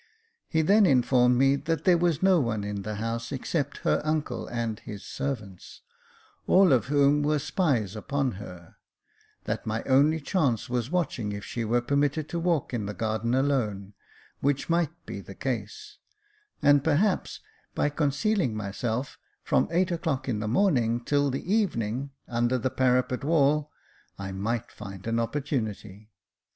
He 0.47 0.63
then 0.63 0.87
informed 0.87 1.37
me 1.37 1.55
that 1.55 1.83
there 1.83 1.95
was 1.95 2.23
no 2.23 2.39
one 2.39 2.63
in 2.63 2.81
the 2.81 2.95
house 2.95 3.31
except 3.31 3.77
her 3.85 4.01
uncle 4.03 4.47
and 4.47 4.79
his 4.79 5.03
servants, 5.05 5.83
all 6.47 6.73
of 6.73 6.87
whom 6.87 7.21
were 7.21 7.37
spies 7.37 7.95
upon 7.95 8.31
her; 8.41 8.77
that 9.43 9.67
my 9.67 9.83
only 9.83 10.19
chance 10.19 10.67
was 10.67 10.89
watching 10.89 11.33
if 11.33 11.45
she 11.45 11.63
were 11.63 11.81
permitted 11.83 12.27
to 12.29 12.39
walk 12.39 12.73
in 12.73 12.87
the 12.87 12.95
garden 12.95 13.35
alone, 13.35 13.93
which 14.39 14.71
might 14.71 14.89
be 15.05 15.21
the 15.21 15.35
case; 15.35 15.99
and 16.63 16.83
perhaps, 16.83 17.39
by 17.75 17.87
concealing 17.87 18.55
myself 18.55 19.19
from 19.43 19.67
eight 19.69 19.91
o'clock 19.91 20.27
in 20.27 20.39
the 20.39 20.47
morning 20.47 20.99
till 21.05 21.29
the 21.29 21.53
evening 21.53 22.09
under 22.27 22.57
the 22.57 22.71
parapet 22.71 23.23
wall, 23.23 23.69
I 24.17 24.31
might 24.31 24.71
find 24.71 25.05
an 25.05 25.19
opportunity. 25.19 26.09